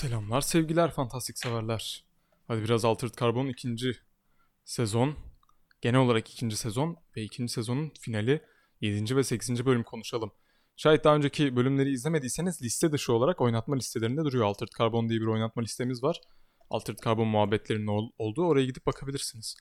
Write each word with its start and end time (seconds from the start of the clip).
Selamlar 0.00 0.40
sevgiler 0.40 0.90
fantastik 0.90 1.38
severler. 1.38 2.04
Hadi 2.48 2.62
biraz 2.62 2.84
Altered 2.84 3.14
Carbon'un 3.20 3.48
ikinci 3.48 3.96
sezon, 4.64 5.16
genel 5.80 6.00
olarak 6.00 6.30
ikinci 6.30 6.56
sezon 6.56 6.96
ve 7.16 7.22
ikinci 7.22 7.52
sezonun 7.52 7.92
finali 8.00 8.42
7. 8.80 9.16
ve 9.16 9.24
8. 9.24 9.66
bölüm 9.66 9.82
konuşalım. 9.82 10.32
Şayet 10.76 11.04
daha 11.04 11.16
önceki 11.16 11.56
bölümleri 11.56 11.90
izlemediyseniz 11.92 12.62
liste 12.62 12.92
dışı 12.92 13.12
olarak 13.12 13.40
oynatma 13.40 13.76
listelerinde 13.76 14.24
duruyor. 14.24 14.44
Altered 14.44 14.68
Carbon 14.78 15.08
diye 15.08 15.20
bir 15.20 15.26
oynatma 15.26 15.62
listemiz 15.62 16.02
var. 16.02 16.20
Altered 16.70 16.98
Carbon 17.04 17.28
muhabbetlerinin 17.28 17.86
ol- 17.86 18.10
olduğu 18.18 18.44
oraya 18.44 18.66
gidip 18.66 18.86
bakabilirsiniz. 18.86 19.56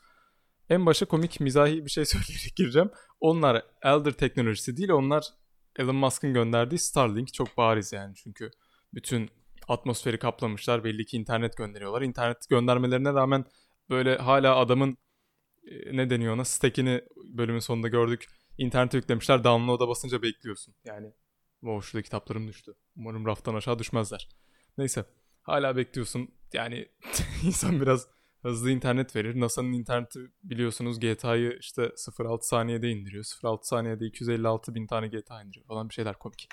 En 0.70 0.86
başa 0.86 1.06
komik 1.06 1.40
mizahi 1.40 1.86
bir 1.86 1.92
şey 1.92 2.06
söyleyerek 2.06 2.56
gireceğim. 2.56 2.92
Onlar 3.20 3.64
Elder 3.84 4.12
teknolojisi 4.12 4.78
değil 4.78 4.90
onlar 4.90 5.24
Elon 5.76 5.96
Musk'ın 5.96 6.34
gönderdiği 6.34 6.79
Starlink 6.79 7.34
çok 7.34 7.57
bariz 7.57 7.93
yani 7.93 8.15
çünkü 8.15 8.51
bütün 8.93 9.29
atmosferi 9.69 10.19
kaplamışlar. 10.19 10.83
Belli 10.83 11.05
ki 11.05 11.18
internet 11.18 11.57
gönderiyorlar. 11.57 12.01
İnternet 12.01 12.50
göndermelerine 12.50 13.14
rağmen 13.14 13.46
böyle 13.89 14.18
hala 14.18 14.55
adamın 14.55 14.97
e, 15.64 15.97
ne 15.97 16.09
deniyor 16.09 16.33
ona 16.33 16.45
stack'ini 16.45 17.01
bölümün 17.15 17.59
sonunda 17.59 17.87
gördük. 17.87 18.25
İnternete 18.57 18.97
yüklemişler. 18.97 19.43
Download'a 19.43 19.87
basınca 19.87 20.21
bekliyorsun. 20.21 20.75
Yani 20.86 21.14
wow 21.59 21.87
şurada 21.87 22.04
kitaplarım 22.04 22.47
düştü. 22.47 22.73
Umarım 22.95 23.25
raftan 23.25 23.55
aşağı 23.55 23.79
düşmezler. 23.79 24.29
Neyse. 24.78 25.05
Hala 25.42 25.78
bekliyorsun. 25.78 26.29
Yani 26.54 26.89
insan 27.43 27.81
biraz 27.81 28.07
hızlı 28.42 28.71
internet 28.71 29.15
verir. 29.15 29.39
NASA'nın 29.39 29.73
interneti 29.73 30.20
biliyorsunuz 30.43 31.00
GTA'yı 31.00 31.57
işte 31.59 31.81
0.6 31.81 32.42
saniyede 32.42 32.89
indiriyor. 32.89 33.23
0.6 33.23 33.59
saniyede 33.64 34.06
256 34.06 34.76
bin 34.76 34.88
tane 34.88 35.08
GTA 35.08 35.44
indiriyor 35.44 35.66
falan 35.66 35.89
bir 35.89 35.94
şeyler 35.94 36.20
komik. 36.20 36.50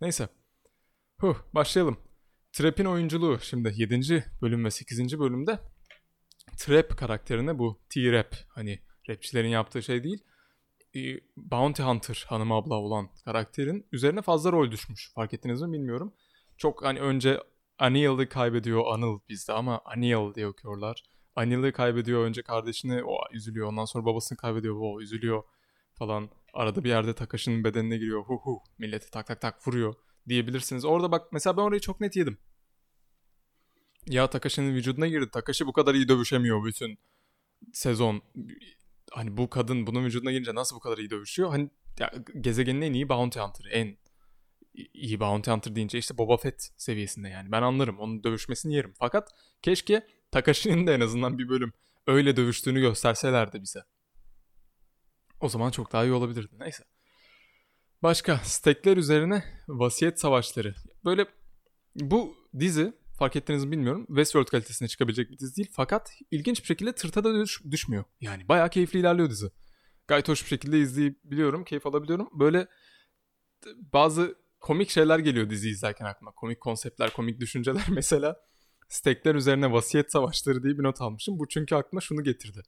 Neyse. 0.00 0.28
Huh, 1.20 1.36
başlayalım. 1.52 1.98
Trap'in 2.56 2.84
oyunculuğu 2.84 3.38
şimdi 3.38 3.72
7. 3.76 4.24
bölüm 4.42 4.64
ve 4.64 4.70
8. 4.70 5.18
bölümde 5.18 5.58
Trap 6.58 6.96
karakterine 6.96 7.58
bu 7.58 7.80
T-Rap 7.90 8.36
hani 8.48 8.78
rapçilerin 9.08 9.48
yaptığı 9.48 9.82
şey 9.82 10.04
değil 10.04 10.24
e, 10.96 11.00
Bounty 11.36 11.82
Hunter 11.82 12.24
hanım 12.28 12.52
abla 12.52 12.74
olan 12.74 13.08
karakterin 13.24 13.86
üzerine 13.92 14.22
fazla 14.22 14.52
rol 14.52 14.70
düşmüş. 14.70 15.12
Fark 15.14 15.34
ettiniz 15.34 15.62
mi 15.62 15.72
bilmiyorum. 15.72 16.14
Çok 16.56 16.84
hani 16.84 17.00
önce 17.00 17.40
Anil'ı 17.78 18.28
kaybediyor 18.28 18.82
Anıl 18.86 19.20
bizde 19.28 19.52
ama 19.52 19.80
Anil 19.84 20.34
diye 20.34 20.46
okuyorlar. 20.46 21.02
Anil'ı 21.34 21.72
kaybediyor 21.72 22.24
önce 22.24 22.42
kardeşini 22.42 23.04
o 23.04 23.16
üzülüyor. 23.32 23.68
Ondan 23.68 23.84
sonra 23.84 24.04
babasını 24.04 24.38
kaybediyor 24.38 24.76
o 24.78 25.00
üzülüyor 25.00 25.42
falan. 25.94 26.30
Arada 26.54 26.84
bir 26.84 26.88
yerde 26.88 27.14
Takashi'nin 27.14 27.64
bedenine 27.64 27.96
giriyor. 27.96 28.24
Hu 28.24 28.40
hu 28.44 28.62
milleti 28.78 29.10
tak 29.10 29.26
tak 29.26 29.40
tak 29.40 29.68
vuruyor 29.68 29.94
diyebilirsiniz. 30.28 30.84
Orada 30.84 31.12
bak 31.12 31.32
mesela 31.32 31.56
ben 31.56 31.62
orayı 31.62 31.80
çok 31.80 32.00
net 32.00 32.16
yedim. 32.16 32.38
Ya 34.06 34.30
Takashi'nin 34.30 34.74
vücuduna 34.74 35.06
girdi. 35.06 35.30
Takashi 35.30 35.66
bu 35.66 35.72
kadar 35.72 35.94
iyi 35.94 36.08
dövüşemiyor 36.08 36.64
bütün 36.64 36.98
sezon. 37.72 38.22
Hani 39.10 39.36
bu 39.36 39.50
kadın 39.50 39.86
bunun 39.86 40.04
vücuduna 40.04 40.32
girince 40.32 40.54
nasıl 40.54 40.76
bu 40.76 40.80
kadar 40.80 40.98
iyi 40.98 41.10
dövüşüyor? 41.10 41.50
Hani 41.50 41.70
ya, 41.98 42.12
gezegenin 42.40 42.80
en 42.80 42.92
iyi 42.92 43.08
bounty 43.08 43.38
hunter. 43.38 43.64
En 43.70 43.96
iyi 44.94 45.20
bounty 45.20 45.50
hunter 45.50 45.74
deyince 45.74 45.98
işte 45.98 46.18
Boba 46.18 46.36
Fett 46.36 46.70
seviyesinde 46.76 47.28
yani. 47.28 47.52
Ben 47.52 47.62
anlarım. 47.62 47.98
Onun 47.98 48.24
dövüşmesini 48.24 48.74
yerim. 48.74 48.94
Fakat 48.98 49.30
keşke 49.62 50.06
Takashi'nin 50.30 50.86
de 50.86 50.94
en 50.94 51.00
azından 51.00 51.38
bir 51.38 51.48
bölüm 51.48 51.72
öyle 52.06 52.36
dövüştüğünü 52.36 52.80
gösterselerdi 52.80 53.62
bize. 53.62 53.80
O 55.40 55.48
zaman 55.48 55.70
çok 55.70 55.92
daha 55.92 56.04
iyi 56.04 56.12
olabilirdi. 56.12 56.54
Neyse. 56.58 56.84
Başka 58.02 58.38
stekler 58.38 58.96
üzerine 58.96 59.44
vasiyet 59.68 60.20
savaşları. 60.20 60.74
Böyle 61.04 61.26
bu 61.94 62.36
dizi 62.58 62.92
fark 63.18 63.36
ettiniz 63.36 63.64
mi 63.64 63.72
bilmiyorum. 63.72 64.06
Westworld 64.06 64.46
kalitesine 64.46 64.88
çıkabilecek 64.88 65.30
bir 65.30 65.38
dizi 65.38 65.56
değil. 65.56 65.70
Fakat 65.72 66.10
ilginç 66.30 66.60
bir 66.60 66.66
şekilde 66.66 66.94
tırta 66.94 67.24
da 67.24 67.42
düş- 67.42 67.62
düşmüyor. 67.70 68.04
Yani 68.20 68.48
bayağı 68.48 68.70
keyifli 68.70 68.98
ilerliyor 68.98 69.30
dizi. 69.30 69.50
Gayet 70.08 70.28
hoş 70.28 70.42
bir 70.42 70.48
şekilde 70.48 70.78
izleyebiliyorum. 70.78 71.64
Keyif 71.64 71.86
alabiliyorum. 71.86 72.28
Böyle 72.32 72.68
bazı 73.92 74.34
komik 74.60 74.90
şeyler 74.90 75.18
geliyor 75.18 75.50
dizi 75.50 75.70
izlerken 75.70 76.04
aklıma. 76.04 76.32
Komik 76.32 76.60
konseptler, 76.60 77.12
komik 77.12 77.40
düşünceler. 77.40 77.84
Mesela 77.90 78.36
stekler 78.88 79.34
üzerine 79.34 79.72
vasiyet 79.72 80.12
savaşları 80.12 80.62
diye 80.62 80.78
bir 80.78 80.82
not 80.82 81.00
almışım. 81.00 81.38
Bu 81.38 81.48
çünkü 81.48 81.74
aklıma 81.74 82.00
şunu 82.00 82.22
getirdi. 82.22 82.62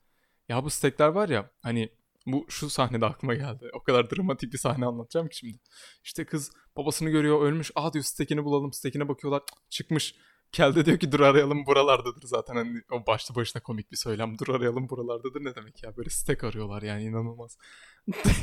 Ya 0.48 0.64
bu 0.64 0.70
stekler 0.70 1.08
var 1.08 1.28
ya 1.28 1.50
hani 1.62 1.92
bu 2.26 2.46
şu 2.48 2.70
sahnede 2.70 3.06
aklıma 3.06 3.34
geldi. 3.34 3.70
O 3.72 3.82
kadar 3.82 4.10
dramatik 4.10 4.52
bir 4.52 4.58
sahne 4.58 4.86
anlatacağım 4.86 5.28
ki 5.28 5.36
şimdi. 5.36 5.58
İşte 6.04 6.24
kız 6.24 6.52
babasını 6.76 7.10
görüyor 7.10 7.42
ölmüş. 7.42 7.70
Aa 7.74 7.92
diyor 7.92 8.04
stekini 8.04 8.44
bulalım. 8.44 8.72
Stekine 8.72 9.08
bakıyorlar. 9.08 9.42
Çıkmış. 9.70 10.14
Kelde 10.52 10.86
diyor 10.86 10.98
ki 10.98 11.12
dur 11.12 11.20
arayalım 11.20 11.66
buralardadır 11.66 12.22
zaten. 12.24 12.54
Hani 12.56 12.82
o 12.90 13.06
başlı 13.06 13.34
başına 13.34 13.62
komik 13.62 13.92
bir 13.92 13.96
söylem. 13.96 14.38
Dur 14.38 14.48
arayalım 14.54 14.88
buralardadır 14.88 15.44
ne 15.44 15.54
demek 15.54 15.82
ya. 15.82 15.96
Böyle 15.96 16.10
stek 16.10 16.44
arıyorlar 16.44 16.82
yani 16.82 17.02
inanılmaz. 17.04 17.58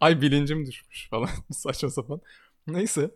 Ay 0.00 0.20
bilincim 0.20 0.66
düşmüş 0.66 1.08
falan. 1.10 1.28
Saçma 1.52 1.90
sapan. 1.90 2.20
Neyse. 2.66 3.10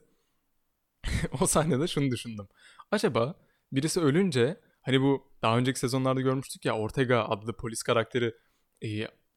o 1.41 1.47
sahnede 1.47 1.87
şunu 1.87 2.11
düşündüm. 2.11 2.49
Acaba 2.91 3.35
birisi 3.73 4.01
ölünce 4.01 4.61
hani 4.83 5.01
bu 5.01 5.33
daha 5.43 5.59
önceki 5.59 5.79
sezonlarda 5.79 6.21
görmüştük 6.21 6.65
ya 6.65 6.79
Ortega 6.79 7.25
adlı 7.25 7.53
polis 7.53 7.83
karakteri 7.83 8.35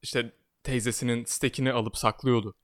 işte 0.01 0.33
teyzesinin 0.63 1.25
stekini 1.25 1.71
alıp 1.71 1.97
saklıyordu. 1.97 2.55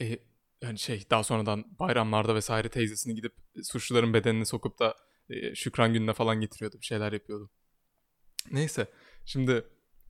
E, 0.00 0.18
yani 0.62 0.78
şey 0.78 1.10
daha 1.10 1.24
sonradan 1.24 1.64
bayramlarda 1.78 2.34
vesaire 2.34 2.68
teyzesini 2.68 3.14
gidip 3.14 3.34
suçluların 3.62 4.14
bedenini 4.14 4.46
sokup 4.46 4.78
da 4.78 4.96
e, 5.30 5.54
Şükran 5.54 5.92
gününe 5.92 6.12
falan 6.12 6.40
getiriyordu. 6.40 6.80
Bir 6.80 6.86
şeyler 6.86 7.12
yapıyordu. 7.12 7.50
Neyse. 8.50 8.86
Şimdi 9.24 9.64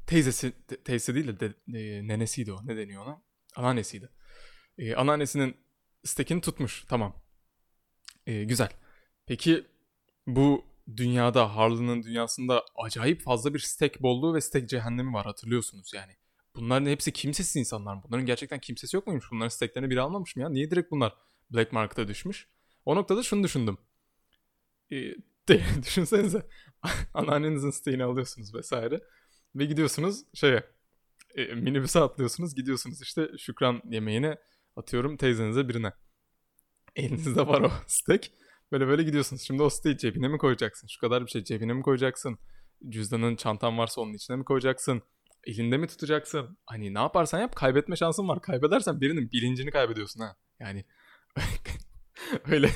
teyzesi, 0.06 0.52
te, 0.66 0.82
teyzesi 0.82 1.14
değil 1.14 1.26
de, 1.26 1.40
de 1.40 1.54
e, 1.74 2.08
nenesiydi 2.08 2.52
o. 2.52 2.66
Ne 2.66 2.76
deniyor 2.76 3.06
ona? 3.06 3.22
Anneannesiydi. 3.56 4.08
E, 4.78 4.94
anneannesinin 4.94 5.56
stekini 6.04 6.40
tutmuş. 6.40 6.84
Tamam. 6.88 7.22
E, 8.26 8.44
güzel. 8.44 8.70
Peki 9.26 9.66
bu 10.26 10.64
dünyada, 10.96 11.56
Harlan'ın 11.56 12.02
dünyasında 12.02 12.64
acayip 12.76 13.22
fazla 13.22 13.54
bir 13.54 13.58
stek 13.58 14.02
bolluğu 14.02 14.34
ve 14.34 14.40
stek 14.40 14.68
cehennemi 14.68 15.12
var 15.12 15.26
hatırlıyorsunuz 15.26 15.94
yani. 15.94 16.12
Bunların 16.58 16.86
hepsi 16.86 17.12
kimsesiz 17.12 17.56
insanlar? 17.56 18.02
Bunların 18.02 18.26
gerçekten 18.26 18.58
kimsesi 18.58 18.96
yok 18.96 19.06
muymuş? 19.06 19.30
Bunların 19.32 19.48
steklerini 19.48 19.90
biri 19.90 20.00
almamış 20.00 20.36
mı 20.36 20.42
ya? 20.42 20.48
Niye 20.48 20.70
direkt 20.70 20.90
bunlar 20.90 21.14
Black 21.50 21.72
Market'a 21.72 22.08
düşmüş? 22.08 22.48
O 22.84 22.96
noktada 22.96 23.22
şunu 23.22 23.44
düşündüm. 23.44 23.78
De, 25.48 25.60
düşünsenize 25.82 26.46
anneannenizin 27.14 27.70
siteğini 27.70 28.04
alıyorsunuz 28.04 28.54
vesaire 28.54 29.00
ve 29.54 29.64
gidiyorsunuz 29.64 30.24
şeye 30.34 30.62
e, 31.34 31.44
minibüse 31.44 32.00
atlıyorsunuz 32.00 32.54
gidiyorsunuz 32.54 33.02
işte 33.02 33.28
şükran 33.38 33.82
yemeğine 33.84 34.38
atıyorum 34.76 35.16
teyzenize 35.16 35.68
birine. 35.68 35.92
Elinizde 36.96 37.46
var 37.46 37.60
o 37.60 37.70
steak. 37.86 38.24
Böyle 38.72 38.86
böyle 38.86 39.02
gidiyorsunuz. 39.02 39.42
Şimdi 39.42 39.62
o 39.62 39.70
steak'i 39.70 39.98
cebine 39.98 40.28
mi 40.28 40.38
koyacaksın? 40.38 40.86
Şu 40.90 41.00
kadar 41.00 41.26
bir 41.26 41.30
şey 41.30 41.44
cebine 41.44 41.72
mi 41.72 41.82
koyacaksın? 41.82 42.38
Cüzdanın 42.88 43.36
çantan 43.36 43.78
varsa 43.78 44.00
onun 44.00 44.14
içine 44.14 44.36
mi 44.36 44.44
koyacaksın? 44.44 45.02
Elinde 45.44 45.76
mi 45.76 45.86
tutacaksın? 45.86 46.58
Hani 46.66 46.94
ne 46.94 46.98
yaparsan 46.98 47.40
yap 47.40 47.56
kaybetme 47.56 47.96
şansın 47.96 48.28
var. 48.28 48.42
Kaybedersen 48.42 49.00
birinin 49.00 49.30
bilincini 49.32 49.70
kaybediyorsun 49.70 50.20
ha. 50.20 50.36
Yani 50.60 50.84
öyle 52.50 52.70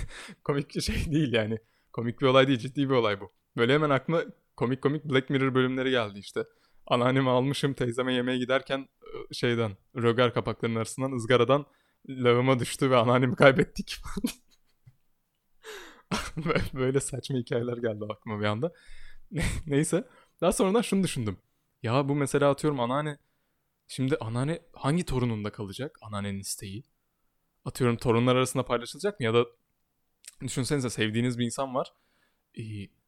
komik 0.44 0.74
bir 0.74 0.80
şey 0.80 1.12
değil 1.12 1.32
yani. 1.32 1.58
Komik 1.92 2.20
bir 2.20 2.26
olay 2.26 2.48
değil 2.48 2.58
ciddi 2.58 2.90
bir 2.90 2.94
olay 2.94 3.20
bu. 3.20 3.32
Böyle 3.56 3.74
hemen 3.74 3.90
aklıma 3.90 4.22
komik 4.56 4.82
komik 4.82 5.04
Black 5.04 5.30
Mirror 5.30 5.54
bölümleri 5.54 5.90
geldi 5.90 6.18
işte. 6.18 6.44
Anneannemi 6.86 7.30
almışım 7.30 7.74
teyzeme 7.74 8.14
yemeğe 8.14 8.38
giderken 8.38 8.88
şeyden 9.32 9.76
rögar 9.96 10.34
kapaklarının 10.34 10.76
arasından 10.76 11.12
ızgaradan 11.12 11.66
lağıma 12.08 12.58
düştü 12.58 12.90
ve 12.90 12.96
anneannemi 12.96 13.36
kaybettik. 13.36 13.96
Böyle 16.74 17.00
saçma 17.00 17.36
hikayeler 17.36 17.76
geldi 17.76 18.04
aklıma 18.10 18.40
bir 18.40 18.44
anda. 18.44 18.72
Neyse. 19.66 20.08
Daha 20.40 20.52
sonradan 20.52 20.82
şunu 20.82 21.02
düşündüm. 21.02 21.36
Ya 21.82 22.08
bu 22.08 22.14
mesela 22.14 22.50
atıyorum 22.50 22.80
anneanne. 22.80 23.18
Şimdi 23.88 24.16
anneanne 24.16 24.62
hangi 24.72 25.04
torununda 25.04 25.52
kalacak? 25.52 25.98
Anneannenin 26.02 26.40
isteği. 26.40 26.84
Atıyorum 27.64 27.96
torunlar 27.96 28.36
arasında 28.36 28.64
paylaşılacak 28.64 29.20
mı? 29.20 29.26
Ya 29.26 29.34
da 29.34 29.46
düşünsenize 30.42 30.90
sevdiğiniz 30.90 31.38
bir 31.38 31.44
insan 31.44 31.74
var. 31.74 31.92
Ee, 32.58 32.62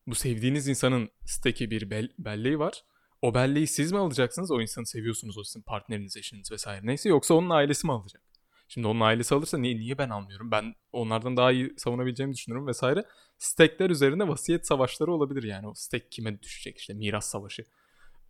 bu 0.06 0.14
sevdiğiniz 0.14 0.68
insanın 0.68 1.10
steki 1.26 1.70
bir 1.70 1.90
bel- 1.90 2.12
belleği 2.18 2.58
var. 2.58 2.84
O 3.22 3.34
belleği 3.34 3.66
siz 3.66 3.92
mi 3.92 3.98
alacaksınız? 3.98 4.50
O 4.50 4.60
insanı 4.60 4.86
seviyorsunuz. 4.86 5.38
O 5.38 5.44
sizin 5.44 5.62
partneriniz, 5.62 6.16
eşiniz 6.16 6.52
vesaire. 6.52 6.86
Neyse 6.86 7.08
yoksa 7.08 7.34
onun 7.34 7.50
ailesi 7.50 7.86
mi 7.86 7.92
alacak? 7.92 8.22
Şimdi 8.68 8.86
onun 8.86 9.00
ailesi 9.00 9.34
alırsa 9.34 9.58
niye, 9.58 9.76
niye 9.76 9.98
ben 9.98 10.10
almıyorum? 10.10 10.50
Ben 10.50 10.74
onlardan 10.92 11.36
daha 11.36 11.52
iyi 11.52 11.74
savunabileceğimi 11.76 12.34
düşünüyorum 12.34 12.66
vesaire. 12.66 13.04
Stekler 13.38 13.90
üzerine 13.90 14.28
vasiyet 14.28 14.66
savaşları 14.66 15.12
olabilir 15.12 15.42
yani. 15.42 15.68
O 15.68 15.74
stek 15.74 16.12
kime 16.12 16.42
düşecek 16.42 16.78
işte 16.78 16.94
miras 16.94 17.26
savaşı. 17.26 17.64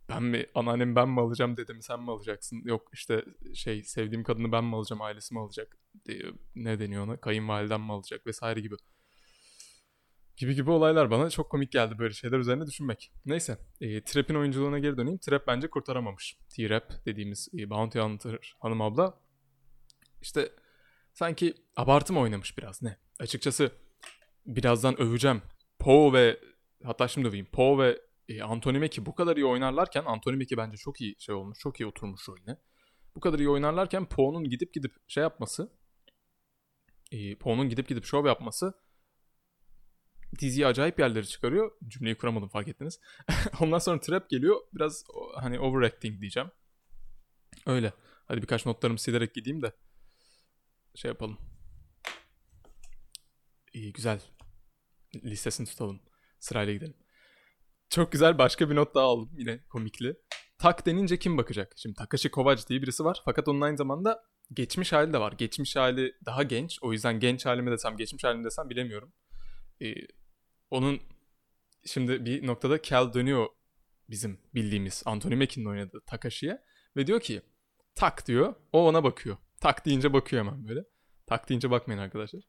Ben 0.09 0.23
mi 0.23 0.45
anneannem 0.55 0.95
ben 0.95 1.09
mi 1.09 1.21
alacağım 1.21 1.57
dedemi 1.57 1.83
sen 1.83 2.01
mi 2.01 2.11
alacaksın? 2.11 2.61
Yok 2.65 2.89
işte 2.93 3.25
şey 3.53 3.83
sevdiğim 3.83 4.23
kadını 4.23 4.51
ben 4.51 4.63
mi 4.63 4.75
alacağım 4.75 5.01
ailesi 5.01 5.33
mi 5.33 5.39
alacak? 5.39 5.77
Ne 6.55 6.79
deniyor 6.79 7.03
ona? 7.03 7.17
Kayınvalidem 7.17 7.81
mi 7.81 7.91
alacak 7.91 8.27
vesaire 8.27 8.61
gibi. 8.61 8.75
Gibi 10.37 10.55
gibi 10.55 10.71
olaylar 10.71 11.11
bana 11.11 11.29
çok 11.29 11.49
komik 11.49 11.71
geldi 11.71 11.99
böyle 11.99 12.13
şeyler 12.13 12.39
üzerine 12.39 12.67
düşünmek. 12.67 13.11
Neyse 13.25 13.57
e, 13.81 14.03
Trap'in 14.03 14.35
oyunculuğuna 14.35 14.79
geri 14.79 14.97
döneyim. 14.97 15.17
Trap 15.17 15.47
bence 15.47 15.69
kurtaramamış. 15.69 16.37
T-Rap 16.49 17.05
dediğimiz 17.05 17.49
e, 17.59 17.69
Bounty 17.69 17.99
Hunter 17.99 18.55
hanım 18.59 18.81
abla. 18.81 19.19
İşte 20.21 20.51
sanki 21.13 21.53
abartı 21.75 22.13
mı 22.13 22.19
oynamış 22.19 22.57
biraz 22.57 22.81
ne? 22.81 22.97
Açıkçası 23.19 23.71
birazdan 24.45 25.01
öveceğim. 25.01 25.41
Poe 25.79 26.13
ve 26.13 26.39
hatta 26.83 27.07
şimdi 27.07 27.27
öveyim. 27.27 27.45
Poe 27.45 27.77
ve 27.77 28.01
e, 28.29 28.41
Anthony 28.43 28.79
Mackie 28.79 29.05
bu 29.05 29.15
kadar 29.15 29.37
iyi 29.37 29.45
oynarlarken 29.45 30.05
Anthony 30.05 30.35
Mackie 30.35 30.57
bence 30.57 30.77
çok 30.77 31.01
iyi 31.01 31.15
şey 31.19 31.35
olmuş. 31.35 31.59
Çok 31.59 31.79
iyi 31.79 31.85
oturmuş 31.87 32.29
rolüne. 32.29 32.57
Bu 33.15 33.19
kadar 33.19 33.39
iyi 33.39 33.49
oynarlarken 33.49 34.05
Poe'nun 34.05 34.43
gidip 34.43 34.73
gidip 34.73 34.93
şey 35.07 35.23
yapması 35.23 35.71
e, 37.11 37.35
Poe'nun 37.35 37.69
gidip 37.69 37.87
gidip 37.87 38.05
şov 38.05 38.25
yapması 38.25 38.73
diziyi 40.39 40.67
acayip 40.67 40.99
yerlere 40.99 41.25
çıkarıyor. 41.25 41.71
Cümleyi 41.87 42.17
kuramadım 42.17 42.49
fark 42.49 42.67
ettiniz. 42.67 42.99
Ondan 43.61 43.79
sonra 43.79 43.99
trap 43.99 44.29
geliyor. 44.29 44.61
Biraz 44.73 45.03
hani 45.35 45.59
overacting 45.59 46.21
diyeceğim. 46.21 46.51
Öyle. 47.65 47.93
Hadi 48.25 48.41
birkaç 48.41 48.65
notlarımı 48.65 48.99
silerek 48.99 49.33
gideyim 49.33 49.61
de 49.61 49.73
şey 50.95 51.09
yapalım. 51.09 51.37
İyi 53.73 53.93
güzel. 53.93 54.21
Listesini 55.15 55.67
tutalım. 55.67 56.01
Sırayla 56.39 56.73
gidelim. 56.73 57.04
Çok 57.95 58.11
güzel 58.11 58.37
başka 58.37 58.69
bir 58.69 58.75
not 58.75 58.95
daha 58.95 59.05
aldım 59.05 59.29
yine 59.37 59.59
komikli. 59.69 60.15
Tak 60.57 60.85
denince 60.85 61.19
kim 61.19 61.37
bakacak? 61.37 61.73
Şimdi 61.77 61.95
Takashi 61.95 62.31
Kovac 62.31 62.67
diye 62.69 62.81
birisi 62.81 63.05
var. 63.05 63.21
Fakat 63.25 63.47
onun 63.47 63.61
aynı 63.61 63.77
zamanda 63.77 64.23
geçmiş 64.53 64.93
hali 64.93 65.13
de 65.13 65.19
var. 65.19 65.31
Geçmiş 65.31 65.75
hali 65.75 66.15
daha 66.25 66.43
genç. 66.43 66.79
O 66.81 66.91
yüzden 66.91 67.19
genç 67.19 67.45
halimi 67.45 67.71
desem, 67.71 67.97
geçmiş 67.97 68.23
halimi 68.23 68.43
desem 68.43 68.69
bilemiyorum. 68.69 69.13
Ee, 69.81 69.93
onun 70.71 70.99
şimdi 71.85 72.25
bir 72.25 72.47
noktada 72.47 72.81
Cal 72.81 73.13
dönüyor 73.13 73.47
bizim 74.09 74.39
bildiğimiz 74.55 75.03
Anthony 75.05 75.35
Mackie'nin 75.35 75.69
oynadığı 75.69 76.01
Takashi'ye 76.05 76.61
ve 76.95 77.07
diyor 77.07 77.19
ki 77.19 77.41
tak 77.95 78.27
diyor. 78.27 78.55
O 78.73 78.87
ona 78.87 79.03
bakıyor. 79.03 79.37
Tak 79.61 79.85
deyince 79.85 80.13
bakıyor 80.13 80.45
hemen 80.45 80.67
böyle. 80.67 80.85
Tak 81.27 81.49
deyince 81.49 81.71
bakmayın 81.71 82.01
arkadaşlar. 82.01 82.41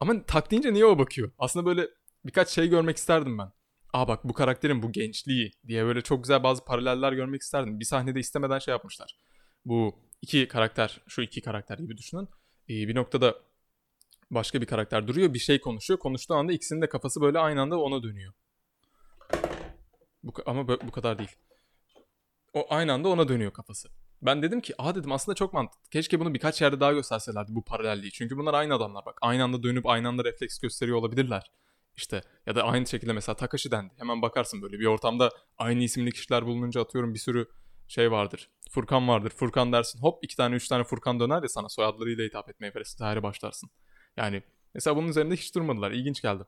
Ama 0.00 0.26
tak 0.26 0.50
deyince 0.50 0.72
niye 0.72 0.84
o 0.84 0.98
bakıyor? 0.98 1.30
Aslında 1.38 1.66
böyle 1.66 1.88
birkaç 2.24 2.48
şey 2.48 2.68
görmek 2.68 2.96
isterdim 2.96 3.38
ben. 3.38 3.52
Aa 3.92 4.08
bak 4.08 4.24
bu 4.24 4.32
karakterin 4.32 4.82
bu 4.82 4.92
gençliği 4.92 5.50
diye 5.66 5.84
böyle 5.84 6.00
çok 6.02 6.24
güzel 6.24 6.42
bazı 6.42 6.64
paraleller 6.64 7.12
görmek 7.12 7.42
isterdim. 7.42 7.80
Bir 7.80 7.84
sahnede 7.84 8.20
istemeden 8.20 8.58
şey 8.58 8.72
yapmışlar. 8.72 9.16
Bu 9.64 9.98
iki 10.22 10.48
karakter, 10.48 11.00
şu 11.08 11.22
iki 11.22 11.40
karakter 11.40 11.78
gibi 11.78 11.96
düşünün. 11.96 12.28
Ee, 12.68 12.88
bir 12.88 12.94
noktada 12.94 13.34
başka 14.30 14.60
bir 14.60 14.66
karakter 14.66 15.06
duruyor, 15.08 15.34
bir 15.34 15.38
şey 15.38 15.60
konuşuyor. 15.60 16.00
Konuştuğu 16.00 16.34
anda 16.34 16.52
ikisinin 16.52 16.82
de 16.82 16.88
kafası 16.88 17.20
böyle 17.20 17.38
aynı 17.38 17.60
anda 17.60 17.80
ona 17.80 18.02
dönüyor. 18.02 18.32
Bu, 20.22 20.32
ama 20.46 20.68
bu 20.68 20.90
kadar 20.90 21.18
değil. 21.18 21.36
O 22.54 22.66
aynı 22.70 22.92
anda 22.92 23.08
ona 23.08 23.28
dönüyor 23.28 23.52
kafası. 23.52 23.88
Ben 24.22 24.42
dedim 24.42 24.60
ki 24.60 24.74
aa 24.78 24.94
dedim 24.94 25.12
aslında 25.12 25.36
çok 25.36 25.52
mantıklı. 25.52 25.90
Keşke 25.90 26.20
bunu 26.20 26.34
birkaç 26.34 26.62
yerde 26.62 26.80
daha 26.80 26.92
gösterselerdi 26.92 27.54
bu 27.54 27.64
paralelliği. 27.64 28.12
Çünkü 28.12 28.36
bunlar 28.36 28.54
aynı 28.54 28.74
adamlar 28.74 29.06
bak. 29.06 29.18
Aynı 29.20 29.44
anda 29.44 29.62
dönüp 29.62 29.86
aynı 29.86 30.08
anda 30.08 30.24
refleks 30.24 30.58
gösteriyor 30.58 30.96
olabilirler. 30.98 31.50
İşte 31.96 32.22
ya 32.46 32.54
da 32.54 32.62
aynı 32.62 32.86
şekilde 32.86 33.12
mesela 33.12 33.36
Takashi 33.36 33.70
dendi. 33.70 33.94
Hemen 33.96 34.22
bakarsın 34.22 34.62
böyle 34.62 34.78
bir 34.78 34.86
ortamda 34.86 35.30
aynı 35.58 35.82
isimli 35.82 36.12
kişiler 36.12 36.46
bulununca 36.46 36.82
atıyorum 36.82 37.14
bir 37.14 37.18
sürü 37.18 37.48
şey 37.88 38.10
vardır. 38.10 38.50
Furkan 38.70 39.08
vardır. 39.08 39.30
Furkan 39.30 39.72
dersin 39.72 39.98
hop 39.98 40.24
iki 40.24 40.36
tane 40.36 40.54
üç 40.54 40.68
tane 40.68 40.84
Furkan 40.84 41.20
döner 41.20 41.42
ya 41.42 41.48
sana 41.48 41.68
soyadlarıyla 41.68 42.24
hitap 42.24 42.48
etmeye 42.48 42.74
vesaire 42.74 43.22
başlarsın. 43.22 43.70
Yani 44.16 44.42
mesela 44.74 44.96
bunun 44.96 45.08
üzerinde 45.08 45.36
hiç 45.36 45.54
durmadılar. 45.54 45.90
İlginç 45.90 46.22
geldi. 46.22 46.44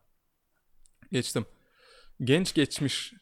Geçtim. 1.12 1.46
Genç 2.20 2.54
geçmiş 2.54 3.14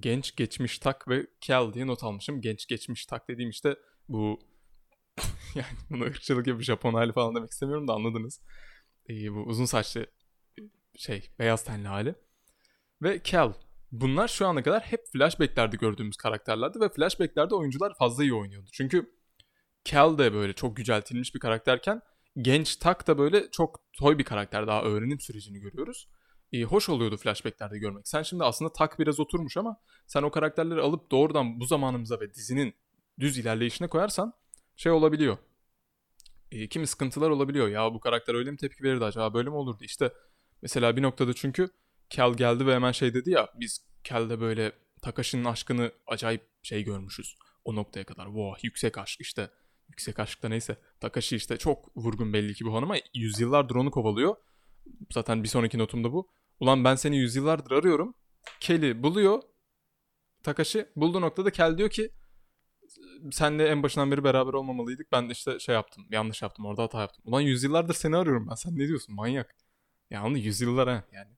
genç 0.00 0.36
geçmiş 0.36 0.78
tak 0.78 1.08
ve 1.08 1.26
kel 1.40 1.72
diye 1.72 1.86
not 1.86 2.04
almışım. 2.04 2.40
Genç 2.40 2.66
geçmiş 2.66 3.06
tak 3.06 3.28
dediğim 3.28 3.50
işte 3.50 3.76
bu 4.08 4.40
yani 5.54 5.76
bunu 5.90 6.04
ırkçılık 6.04 6.44
gibi 6.44 6.62
Japon 6.62 6.94
hali 6.94 7.12
falan 7.12 7.34
demek 7.34 7.50
istemiyorum 7.50 7.88
da 7.88 7.92
anladınız. 7.92 8.40
Ee, 9.08 9.34
bu 9.34 9.38
uzun 9.38 9.64
saçlı 9.64 10.06
şey 10.96 11.30
beyaz 11.38 11.64
tenli 11.64 11.88
hali. 11.88 12.14
Ve 13.02 13.18
Kel. 13.22 13.52
Bunlar 13.92 14.28
şu 14.28 14.46
ana 14.46 14.62
kadar 14.62 14.82
hep 14.82 15.00
flashbacklerde 15.12 15.76
gördüğümüz 15.76 16.16
karakterlerdi 16.16 16.80
ve 16.80 16.88
flashbacklerde 16.88 17.54
oyuncular 17.54 17.94
fazla 17.98 18.22
iyi 18.22 18.34
oynuyordu. 18.34 18.68
Çünkü 18.72 19.10
Kel 19.84 20.18
de 20.18 20.32
böyle 20.32 20.52
çok 20.52 20.78
yüceltilmiş 20.78 21.34
bir 21.34 21.40
karakterken 21.40 22.02
genç 22.38 22.76
Tak 22.76 23.06
da 23.06 23.18
böyle 23.18 23.50
çok 23.50 23.80
toy 23.98 24.18
bir 24.18 24.24
karakter 24.24 24.66
daha 24.66 24.82
öğrenim 24.82 25.20
sürecini 25.20 25.58
görüyoruz. 25.60 26.08
Ee, 26.52 26.62
hoş 26.62 26.88
oluyordu 26.88 27.16
flashbacklerde 27.16 27.78
görmek. 27.78 28.08
Sen 28.08 28.22
şimdi 28.22 28.44
aslında 28.44 28.72
Tak 28.72 28.98
biraz 28.98 29.20
oturmuş 29.20 29.56
ama 29.56 29.80
sen 30.06 30.22
o 30.22 30.30
karakterleri 30.30 30.80
alıp 30.80 31.10
doğrudan 31.10 31.60
bu 31.60 31.66
zamanımıza 31.66 32.20
ve 32.20 32.34
dizinin 32.34 32.74
düz 33.20 33.38
ilerleyişine 33.38 33.88
koyarsan 33.88 34.32
şey 34.76 34.92
olabiliyor. 34.92 35.38
Ee, 36.52 36.68
kimi 36.68 36.86
sıkıntılar 36.86 37.30
olabiliyor. 37.30 37.68
Ya 37.68 37.94
bu 37.94 38.00
karakter 38.00 38.34
öyle 38.34 38.50
mi 38.50 38.56
tepki 38.56 38.84
verirdi 38.84 39.04
acaba 39.04 39.34
böyle 39.34 39.48
mi 39.50 39.56
olurdu? 39.56 39.84
İşte 39.84 40.12
mesela 40.62 40.96
bir 40.96 41.02
noktada 41.02 41.34
çünkü 41.34 41.68
Kel 42.10 42.32
geldi 42.32 42.66
ve 42.66 42.74
hemen 42.74 42.92
şey 42.92 43.14
dedi 43.14 43.30
ya 43.30 43.48
biz 43.54 43.86
Kel'de 44.04 44.40
böyle 44.40 44.72
Takashi'nin 45.02 45.44
aşkını 45.44 45.92
acayip 46.06 46.42
şey 46.62 46.84
görmüşüz. 46.84 47.36
O 47.64 47.74
noktaya 47.74 48.04
kadar. 48.04 48.26
Wow 48.26 48.60
yüksek 48.62 48.98
aşk 48.98 49.20
işte. 49.20 49.50
Yüksek 49.88 50.18
aşkta 50.18 50.48
neyse. 50.48 50.76
Takashi 51.00 51.36
işte 51.36 51.56
çok 51.56 51.96
vurgun 51.96 52.32
belli 52.32 52.54
ki 52.54 52.64
bu 52.64 52.74
hanıma. 52.74 52.96
Yüzyıllardır 53.14 53.74
onu 53.74 53.90
kovalıyor. 53.90 54.36
Zaten 55.10 55.42
bir 55.42 55.48
sonraki 55.48 55.78
notumda 55.78 56.12
bu. 56.12 56.28
Ulan 56.60 56.84
ben 56.84 56.94
seni 56.94 57.16
yüzyıllardır 57.16 57.70
arıyorum. 57.70 58.14
Kel'i 58.60 59.02
buluyor. 59.02 59.42
Takashi 60.42 60.86
bulduğu 60.96 61.20
noktada 61.20 61.50
Kel 61.50 61.78
diyor 61.78 61.90
ki 61.90 62.12
senle 63.32 63.68
en 63.68 63.82
başından 63.82 64.10
beri 64.10 64.24
beraber 64.24 64.52
olmamalıydık. 64.52 65.12
Ben 65.12 65.28
de 65.28 65.32
işte 65.32 65.58
şey 65.58 65.74
yaptım. 65.74 66.06
Yanlış 66.10 66.42
yaptım. 66.42 66.66
Orada 66.66 66.82
hata 66.82 67.00
yaptım. 67.00 67.24
Ulan 67.26 67.40
yüzyıllardır 67.40 67.94
seni 67.94 68.16
arıyorum 68.16 68.46
ben. 68.50 68.54
Sen 68.54 68.78
ne 68.78 68.88
diyorsun? 68.88 69.14
Manyak. 69.14 69.54
Ya 70.10 70.24
onu 70.24 70.38
yüzyıllar 70.38 70.88
ha 70.88 71.04
yani. 71.12 71.30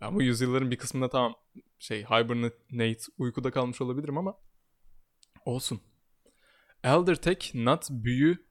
Ben 0.00 0.14
bu 0.14 0.22
yüzyılların 0.22 0.70
bir 0.70 0.78
kısmında 0.78 1.08
tamam 1.08 1.34
şey 1.78 2.04
hibernate 2.04 3.02
uykuda 3.18 3.50
kalmış 3.50 3.80
olabilirim 3.80 4.18
ama 4.18 4.38
olsun. 5.44 5.80
Elder 6.84 7.14
Tech 7.14 7.54
Nut 7.54 7.86
büyü 7.90 8.46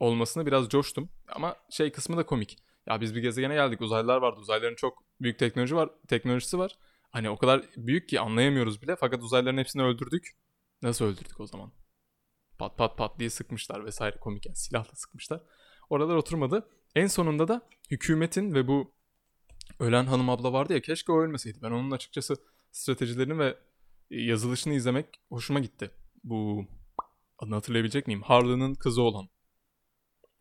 olmasına 0.00 0.46
biraz 0.46 0.68
coştum. 0.68 1.08
Ama 1.28 1.56
şey 1.70 1.92
kısmı 1.92 2.16
da 2.16 2.26
komik. 2.26 2.58
Ya 2.86 3.00
biz 3.00 3.14
bir 3.14 3.22
gezegene 3.22 3.54
geldik. 3.54 3.80
Uzaylılar 3.80 4.16
vardı. 4.16 4.40
Uzaylıların 4.40 4.74
çok 4.76 5.02
büyük 5.20 5.38
teknoloji 5.38 5.76
var, 5.76 5.90
teknolojisi 6.08 6.58
var. 6.58 6.78
Hani 7.10 7.30
o 7.30 7.36
kadar 7.38 7.64
büyük 7.76 8.08
ki 8.08 8.20
anlayamıyoruz 8.20 8.82
bile. 8.82 8.96
Fakat 8.96 9.22
uzaylıların 9.22 9.58
hepsini 9.58 9.82
öldürdük. 9.82 10.28
Nasıl 10.82 11.04
öldürdük 11.04 11.40
o 11.40 11.46
zaman? 11.46 11.72
Pat 12.58 12.78
pat 12.78 12.98
pat 12.98 13.18
diye 13.18 13.30
sıkmışlar 13.30 13.84
vesaire 13.84 14.16
komik 14.20 14.46
yani 14.46 14.56
silahla 14.56 14.94
sıkmışlar. 14.94 15.42
Oralar 15.90 16.16
oturmadı. 16.16 16.68
En 16.94 17.06
sonunda 17.06 17.48
da 17.48 17.68
hükümetin 17.90 18.54
ve 18.54 18.68
bu 18.68 18.94
ölen 19.80 20.06
hanım 20.06 20.30
abla 20.30 20.52
vardı 20.52 20.72
ya 20.72 20.80
keşke 20.80 21.12
o 21.12 21.20
ölmeseydi. 21.20 21.58
Ben 21.62 21.70
onun 21.70 21.90
açıkçası 21.90 22.36
stratejilerini 22.72 23.38
ve 23.38 23.58
yazılışını 24.10 24.74
izlemek 24.74 25.06
hoşuma 25.28 25.60
gitti. 25.60 25.90
Bu 26.24 26.66
adını 27.38 27.54
hatırlayabilecek 27.54 28.06
miyim? 28.06 28.22
Harlan'ın 28.22 28.74
kızı 28.74 29.02
olan. 29.02 29.28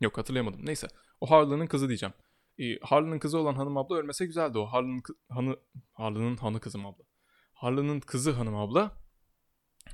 Yok 0.01 0.17
hatırlayamadım. 0.17 0.65
Neyse. 0.65 0.87
O 1.21 1.29
Harlan'ın 1.29 1.67
kızı 1.67 1.87
diyeceğim. 1.87 2.13
E, 2.59 2.79
Harlan'ın 2.79 3.19
kızı 3.19 3.37
olan 3.37 3.55
hanım 3.55 3.77
abla 3.77 3.95
ölmese 3.95 4.25
güzeldi. 4.25 4.57
O 4.57 4.65
Harlan'ın 4.65 5.03
hanı 5.29 5.57
Harlan'ın 5.93 6.37
hanı 6.37 6.59
kızım 6.59 6.85
abla. 6.85 7.03
Harlan'ın 7.53 7.99
kızı 7.99 8.31
hanım 8.31 8.55
abla 8.55 8.97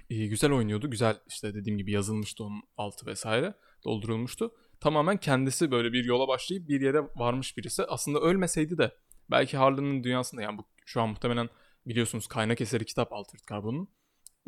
güzel 0.09 0.51
oynuyordu. 0.51 0.89
Güzel 0.89 1.19
işte 1.27 1.53
dediğim 1.53 1.77
gibi 1.77 1.91
yazılmıştı 1.91 2.43
onun 2.43 2.61
altı 2.77 3.05
vesaire. 3.05 3.55
Doldurulmuştu. 3.85 4.51
Tamamen 4.79 5.17
kendisi 5.17 5.71
böyle 5.71 5.93
bir 5.93 6.05
yola 6.05 6.27
başlayıp 6.27 6.69
bir 6.69 6.81
yere 6.81 7.01
varmış 7.15 7.57
birisi. 7.57 7.83
Aslında 7.83 8.19
ölmeseydi 8.19 8.77
de 8.77 8.95
belki 9.31 9.57
Harlan'ın 9.57 10.03
dünyasında 10.03 10.41
yani 10.41 10.57
bu 10.57 10.65
şu 10.85 11.01
an 11.01 11.09
muhtemelen 11.09 11.49
biliyorsunuz 11.85 12.27
kaynak 12.27 12.61
eseri 12.61 12.85
kitap 12.85 13.13
Altered 13.13 13.39
Carbon'un 13.49 13.89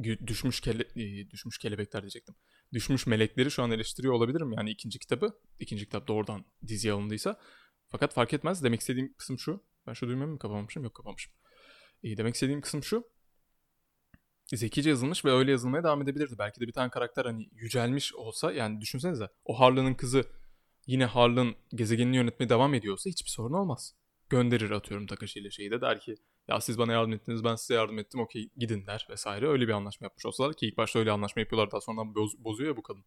düşmüş 0.03 0.61
kele, 0.61 0.85
düşmüş 1.29 1.57
kelebekler 1.57 2.01
diyecektim. 2.01 2.35
Düşmüş 2.73 3.07
melekleri 3.07 3.51
şu 3.51 3.63
an 3.63 3.71
eleştiriyor 3.71 4.13
olabilirim 4.13 4.53
yani 4.53 4.71
ikinci 4.71 4.99
kitabı. 4.99 5.39
ikinci 5.59 5.85
kitap 5.85 6.07
doğrudan 6.07 6.45
diziye 6.67 6.93
alındıysa. 6.93 7.39
Fakat 7.87 8.13
fark 8.13 8.33
etmez. 8.33 8.63
Demek 8.63 8.79
istediğim 8.79 9.13
kısım 9.13 9.39
şu. 9.39 9.63
Ben 9.87 9.93
şu 9.93 10.07
düğmemi 10.07 10.31
mi 10.31 10.39
kapamamışım? 10.39 10.83
Yok 10.83 10.93
kapamışım. 10.93 11.33
İyi, 12.03 12.17
demek 12.17 12.33
istediğim 12.33 12.61
kısım 12.61 12.83
şu. 12.83 13.03
Zekice 14.57 14.89
yazılmış 14.89 15.25
ve 15.25 15.31
öyle 15.31 15.51
yazılmaya 15.51 15.83
devam 15.83 16.01
edebilirdi. 16.01 16.35
Belki 16.39 16.61
de 16.61 16.67
bir 16.67 16.73
tane 16.73 16.89
karakter 16.89 17.25
hani 17.25 17.49
yücelmiş 17.51 18.13
olsa 18.13 18.51
yani 18.51 18.81
düşünsenize 18.81 19.29
o 19.45 19.59
Harlan'ın 19.59 19.93
kızı 19.93 20.23
yine 20.87 21.05
Harlan 21.05 21.55
gezegenini 21.75 22.15
yönetmeye 22.15 22.49
devam 22.49 22.73
ediyorsa 22.73 23.09
hiçbir 23.09 23.29
sorun 23.29 23.53
olmaz. 23.53 23.95
Gönderir 24.29 24.71
atıyorum 24.71 25.07
Takashi 25.07 25.39
ile 25.39 25.51
şeyi 25.51 25.71
de 25.71 25.81
der 25.81 25.99
ki 25.99 26.15
ya 26.47 26.61
siz 26.61 26.77
bana 26.77 26.91
yardım 26.91 27.13
ettiniz 27.13 27.43
ben 27.43 27.55
size 27.55 27.73
yardım 27.73 27.99
ettim 27.99 28.19
okey 28.19 28.49
gidin 28.57 28.85
der 28.85 29.07
vesaire. 29.09 29.47
Öyle 29.47 29.67
bir 29.67 29.73
anlaşma 29.73 30.05
yapmış 30.05 30.25
olsalar 30.25 30.53
ki 30.53 30.67
ilk 30.67 30.77
başta 30.77 30.99
öyle 30.99 31.11
anlaşma 31.11 31.39
yapıyorlar 31.39 31.71
daha 31.71 31.81
sonra 31.81 32.15
boz, 32.15 32.43
bozuyor 32.43 32.69
ya 32.69 32.77
bu 32.77 32.83
kadın. 32.83 33.05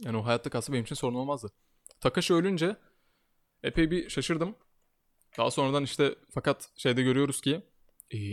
Yani 0.00 0.16
o 0.16 0.24
hayatta 0.24 0.50
kalsa 0.50 0.72
benim 0.72 0.84
için 0.84 0.94
sorun 0.94 1.14
olmazdı. 1.14 1.52
Takashi 2.00 2.34
ölünce 2.34 2.76
epey 3.62 3.90
bir 3.90 4.08
şaşırdım. 4.08 4.56
Daha 5.38 5.50
sonradan 5.50 5.84
işte 5.84 6.14
fakat 6.30 6.70
şeyde 6.76 7.02
görüyoruz 7.02 7.40
ki 7.40 7.62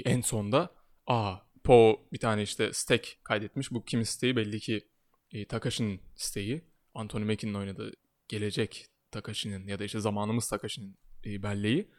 en 0.06 0.22
sonda 0.22 0.70
aa 1.08 1.47
Poe 1.68 1.96
bir 2.14 2.20
tane 2.20 2.44
işte 2.44 2.74
stack 2.74 3.18
kaydetmiş. 3.24 3.72
Bu 3.72 3.86
kimin 3.86 4.04
isteği 4.04 4.36
belli 4.36 4.60
ki 4.60 4.88
e, 5.32 5.46
Takashi'nin 5.48 6.02
isteği. 6.16 6.62
Anthony 6.94 7.24
Mackie'nin 7.24 7.54
oynadığı 7.54 7.92
gelecek 8.28 8.86
Takashi'nin 9.12 9.68
ya 9.68 9.80
da 9.80 9.84
işte 9.84 10.00
zamanımız 10.00 10.48
Takashi'nin 10.48 10.98
e, 11.26 11.44
belleği. 11.44 11.92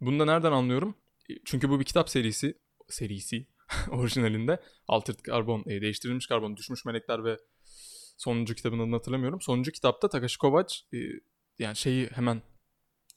Bunu 0.00 0.20
da 0.20 0.24
nereden 0.24 0.52
anlıyorum? 0.52 0.96
E, 1.30 1.34
Çünkü 1.44 1.68
bu 1.68 1.80
bir 1.80 1.84
kitap 1.84 2.10
serisi 2.10 2.58
serisi 2.88 3.46
orijinalinde 3.90 4.60
Altered 4.88 5.18
Carbon, 5.26 5.64
e, 5.66 5.80
değiştirilmiş 5.80 6.26
karbon, 6.26 6.56
düşmüş 6.56 6.84
melekler 6.84 7.24
ve 7.24 7.38
sonuncu 8.16 8.54
kitabın 8.54 8.78
adını 8.78 8.94
hatırlamıyorum. 8.94 9.40
Sonuncu 9.40 9.72
kitapta 9.72 10.08
Takashi 10.08 10.38
Kovacs 10.38 10.80
e, 10.94 10.98
yani 11.58 11.76
şeyi 11.76 12.06
hemen 12.06 12.42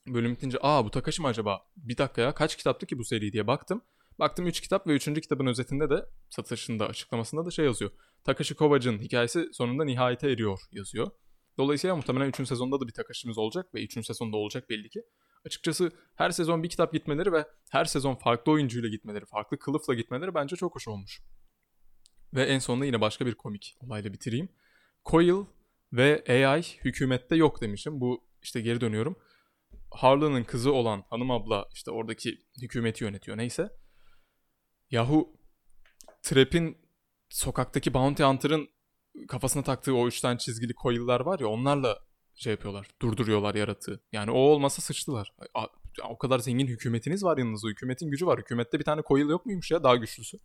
bölüm 0.08 0.32
bitince 0.32 0.58
aa 0.62 0.86
bu 0.86 0.92
Takashi 0.92 1.22
mi 1.22 1.28
acaba? 1.28 1.66
Bir 1.78 1.98
dakika 1.98 2.22
ya 2.22 2.34
kaç 2.34 2.58
kitaptı 2.58 2.86
ki 2.86 2.98
bu 2.98 3.04
seri 3.04 3.34
diye 3.34 3.48
baktım. 3.48 3.82
Baktım 4.20 4.48
3 4.48 4.62
kitap 4.62 4.88
ve 4.88 4.93
3. 4.93 5.05
kitabın 5.05 5.46
özetinde 5.46 5.89
de 5.89 6.05
satışında 6.29 6.88
açıklamasında 6.88 7.46
da 7.46 7.51
şey 7.51 7.65
yazıyor. 7.65 7.91
Takashi 8.24 8.55
Kovacs'ın 8.55 9.00
hikayesi 9.00 9.50
sonunda 9.53 9.86
nihayete 9.86 10.32
eriyor 10.32 10.60
yazıyor. 10.72 11.12
Dolayısıyla 11.58 11.96
muhtemelen 11.96 12.29
3. 12.29 12.48
sezonda 12.48 12.79
da 12.79 12.88
bir 12.88 12.93
Takashi'miz 12.93 13.38
olacak 13.38 13.74
ve 13.75 13.84
3. 13.84 14.05
sezonda 14.05 14.38
olacak 14.38 14.70
belli 14.70 14.89
ki. 14.89 15.01
Açıkçası 15.46 15.91
her 16.15 16.29
sezon 16.29 16.63
bir 16.63 16.70
kitap 16.70 16.93
gitmeleri 16.93 17.32
ve 17.32 17.46
her 17.70 17.86
sezon 17.86 18.15
farklı 18.15 18.51
oyuncuyla 18.51 18.89
gitmeleri, 18.89 19.25
farklı 19.25 19.60
kılıfla 19.60 19.93
gitmeleri 19.93 20.34
bence 20.34 20.55
çok 20.55 20.75
hoş 20.75 20.88
olmuş. 20.88 21.22
Ve 22.34 22.43
en 22.43 22.60
sonunda 22.60 22.86
yine 22.86 23.01
başka 23.01 23.25
bir 23.25 23.36
komik 23.36 23.75
olayla 23.79 24.13
bitireyim. 24.13 24.50
Coil 25.05 25.46
ve 25.93 26.24
AI 26.29 26.62
hükümette 26.62 27.36
yok 27.36 27.62
demişim. 27.62 28.01
Bu 28.01 28.24
işte 28.41 28.62
geri 28.62 28.82
dönüyorum. 28.82 29.15
Harlan'ın 29.91 30.43
kızı 30.43 30.74
olan 30.74 31.03
hanım 31.10 31.32
abla 31.32 31.65
işte 31.74 31.91
oradaki 31.91 32.38
hükümeti 32.62 33.03
yönetiyor 33.03 33.38
neyse. 33.38 33.70
Yahu 34.94 35.34
Trap'in 36.24 36.78
sokaktaki 37.30 37.94
Bounty 37.94 38.24
Hunter'ın 38.24 38.70
kafasına 39.28 39.64
taktığı 39.64 39.96
o 39.96 40.08
üç 40.08 40.22
tane 40.22 40.38
çizgili 40.38 40.74
coil'ler 40.84 41.20
var 41.20 41.40
ya 41.40 41.48
onlarla 41.48 42.00
şey 42.36 42.52
yapıyorlar. 42.52 42.88
Durduruyorlar 43.02 43.56
yaratığı. 43.56 44.04
Yani 44.12 44.32
o 44.32 44.38
olmasa 44.38 44.82
sıçtılar. 44.82 45.34
A- 45.54 45.68
O 46.10 46.18
kadar 46.18 46.40
zengin 46.40 46.68
hükümetiniz 46.68 47.24
var 47.24 47.38
yanınızda. 47.38 47.68
Hükümetin 47.70 48.12
gücü 48.12 48.26
var. 48.26 48.40
Hükümette 48.40 48.80
bir 48.80 48.84
tane 48.84 49.02
coil 49.08 49.30
yok 49.30 49.46
muymuş 49.46 49.72
ya 49.72 49.84
daha 49.84 49.96
güçlüsü? 49.96 50.38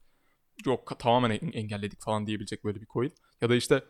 Yok 0.66 0.92
tamamen 0.98 1.30
en- 1.30 1.52
engelledik 1.52 2.00
falan 2.00 2.26
diyebilecek 2.26 2.64
böyle 2.64 2.80
bir 2.80 2.86
coil. 2.86 3.10
Ya 3.40 3.50
da 3.50 3.54
işte 3.56 3.84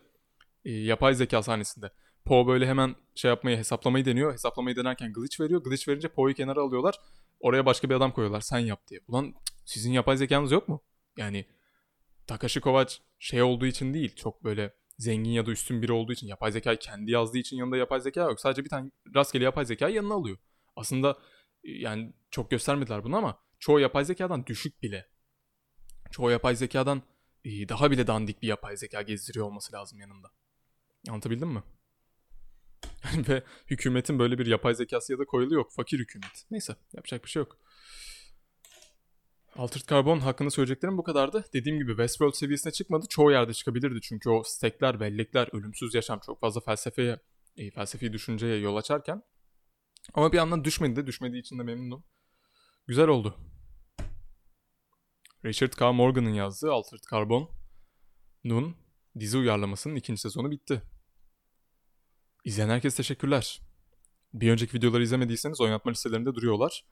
e, 0.65 0.71
yapay 0.71 1.13
zeka 1.15 1.43
sahnesinde. 1.43 1.91
Poe 2.25 2.47
böyle 2.47 2.67
hemen 2.67 2.95
şey 3.15 3.29
yapmayı 3.29 3.57
hesaplamayı 3.57 4.05
deniyor. 4.05 4.33
Hesaplamayı 4.33 4.75
denerken 4.75 5.13
glitch 5.13 5.39
veriyor. 5.41 5.63
Glitch 5.63 5.87
verince 5.87 6.07
Poe'yu 6.07 6.35
kenara 6.35 6.61
alıyorlar. 6.61 6.95
Oraya 7.39 7.65
başka 7.65 7.89
bir 7.89 7.95
adam 7.95 8.11
koyuyorlar. 8.11 8.41
Sen 8.41 8.59
yap 8.59 8.87
diye. 8.87 8.99
Ulan 9.07 9.35
sizin 9.65 9.91
yapay 9.91 10.17
zekanız 10.17 10.51
yok 10.51 10.67
mu? 10.67 10.83
Yani 11.17 11.45
Takashi 12.27 12.61
Kovacs 12.61 12.97
şey 13.19 13.41
olduğu 13.41 13.65
için 13.65 13.93
değil. 13.93 14.15
Çok 14.15 14.43
böyle 14.43 14.73
zengin 14.97 15.31
ya 15.31 15.45
da 15.45 15.51
üstün 15.51 15.81
biri 15.81 15.91
olduğu 15.91 16.13
için. 16.13 16.27
Yapay 16.27 16.51
zekayı 16.51 16.79
kendi 16.79 17.11
yazdığı 17.11 17.37
için 17.37 17.57
yanında 17.57 17.77
yapay 17.77 18.01
zeka 18.01 18.21
yok. 18.21 18.39
Sadece 18.39 18.63
bir 18.63 18.69
tane 18.69 18.91
rastgele 19.15 19.43
yapay 19.43 19.65
zekayı 19.65 19.95
yanına 19.95 20.13
alıyor. 20.13 20.37
Aslında 20.75 21.17
e, 21.63 21.71
yani 21.71 22.13
çok 22.31 22.51
göstermediler 22.51 23.03
bunu 23.03 23.17
ama 23.17 23.39
çoğu 23.59 23.79
yapay 23.79 24.05
zekadan 24.05 24.45
düşük 24.45 24.83
bile. 24.83 25.07
Çoğu 26.11 26.31
yapay 26.31 26.55
zekadan 26.55 27.01
e, 27.45 27.69
daha 27.69 27.91
bile 27.91 28.07
dandik 28.07 28.41
bir 28.41 28.47
yapay 28.47 28.77
zeka 28.77 29.01
gezdiriyor 29.01 29.45
olması 29.45 29.73
lazım 29.73 29.99
yanında. 29.99 30.31
Anlatabildim 31.09 31.49
mi? 31.49 31.63
Ve 33.29 33.43
hükümetin 33.67 34.19
böyle 34.19 34.39
bir 34.39 34.45
yapay 34.45 34.75
zekası 34.75 35.11
ya 35.11 35.19
da 35.19 35.25
koyulu 35.25 35.53
yok. 35.53 35.71
Fakir 35.75 35.99
hükümet. 35.99 36.45
Neyse 36.51 36.75
yapacak 36.93 37.23
bir 37.23 37.29
şey 37.29 37.39
yok. 37.39 37.57
Altered 39.55 39.89
Carbon 39.89 40.19
hakkında 40.19 40.49
söyleyeceklerim 40.49 40.97
bu 40.97 41.03
kadardı. 41.03 41.45
Dediğim 41.53 41.77
gibi 41.77 41.91
Westworld 41.91 42.33
seviyesine 42.33 42.71
çıkmadı. 42.71 43.05
Çoğu 43.09 43.31
yerde 43.31 43.53
çıkabilirdi 43.53 44.01
çünkü 44.01 44.29
o 44.29 44.43
stekler, 44.43 44.99
bellekler, 44.99 45.49
ölümsüz 45.51 45.93
yaşam 45.93 46.19
çok 46.25 46.39
fazla 46.39 46.61
felsefeye, 46.61 47.19
e, 47.57 47.71
felsefi 47.71 48.13
düşünceye 48.13 48.59
yol 48.59 48.75
açarken. 48.75 49.23
Ama 50.13 50.31
bir 50.31 50.37
yandan 50.37 50.63
düşmedi 50.63 50.95
de 50.95 51.07
düşmediği 51.07 51.41
için 51.41 51.59
de 51.59 51.63
memnunum. 51.63 52.03
Güzel 52.87 53.07
oldu. 53.07 53.37
Richard 55.45 55.73
K. 55.73 55.91
Morgan'ın 55.91 56.33
yazdığı 56.33 56.71
Altered 56.71 57.03
Carbon'un 57.11 58.75
dizi 59.19 59.37
uyarlamasının 59.37 59.95
ikinci 59.95 60.21
sezonu 60.21 60.51
bitti. 60.51 60.81
İzleyen 62.49 62.69
herkese 62.69 62.97
teşekkürler. 62.97 63.61
Bir 64.33 64.51
önceki 64.51 64.77
videoları 64.77 65.03
izlemediyseniz 65.03 65.61
oynatma 65.61 65.91
listelerinde 65.91 66.35
duruyorlar. 66.35 66.85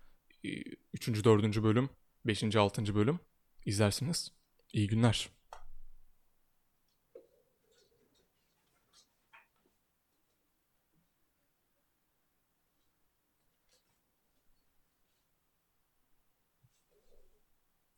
3. 0.94 1.24
4. 1.24 1.64
bölüm, 1.64 1.90
5. 2.26 2.56
6. 2.56 2.96
bölüm 2.96 3.20
izlersiniz. 3.66 4.32
İyi 4.74 4.88
günler. 4.88 5.30